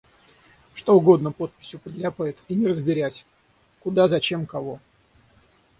Что 0.73 0.95
угодно 0.95 1.29
подписью 1.31 1.79
подляпает, 1.79 2.39
и 2.47 2.55
не 2.55 2.65
разберясь: 2.65 3.23
куда, 3.81 4.07
зачем, 4.07 4.47
кого? 4.47 4.79